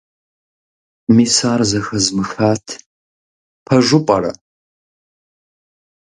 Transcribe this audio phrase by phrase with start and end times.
[1.15, 2.65] Мис ар зэхэзмыхат.
[3.65, 4.31] Пэжу пӏэрэ?